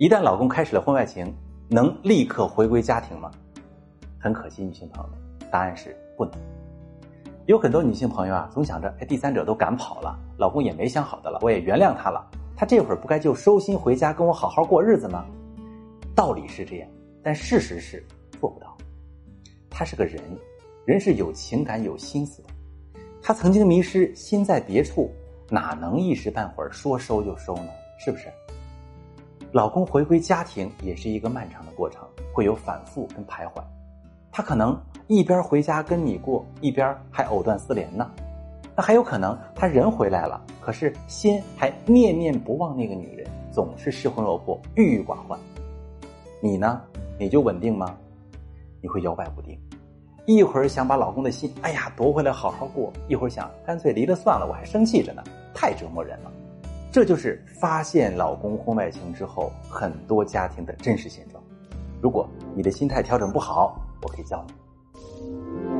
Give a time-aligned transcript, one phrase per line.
[0.00, 1.30] 一旦老公开始了婚外情，
[1.68, 3.30] 能立刻回归家庭吗？
[4.18, 6.32] 很可惜，女性朋友们，答案是不能。
[7.44, 12.26] 有很多女性朋友啊，总想着，哎，第三者都赶跑了，老公也没想好的了，我也原谅他了，
[12.56, 15.26] 他这会儿不该就收心回家跟我好好过日子吗？
[16.14, 16.88] 道理是这样，
[17.22, 18.02] 但事实是
[18.40, 18.74] 做不到。
[19.68, 20.18] 他是个人，
[20.86, 22.48] 人是有情感、有心思的。
[23.20, 25.10] 他曾经迷失，心在别处，
[25.50, 27.68] 哪能一时半会儿说收就收呢？
[27.98, 28.28] 是不是？
[29.52, 33.60] 老公回归家庭也是一个漫长的过程，会有反复跟徘徊。
[34.30, 38.08] 他可能一边回家跟你过，一边还藕断丝连呢。
[38.76, 45.36] 那还有可能他人回来了，可是心还念念不忘那个女人，总是失魂落魄、郁郁寡欢。
[46.40, 46.80] 你呢？
[47.18, 47.96] 你就稳定吗？
[48.80, 49.58] 你会摇摆不定，
[50.26, 56.30] 一会儿想把老公的心，哎呀夺回来好好过；一会儿想干脆离了算了，我还生气着呢，太折磨人了。
[56.92, 61.40] 这就是发现老公婚外情之后，很多家庭的真实现状。
[62.02, 65.79] 如果你的心态调整不好，我可以教你。